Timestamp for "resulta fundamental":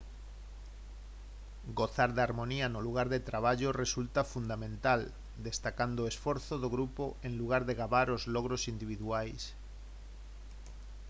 3.83-5.01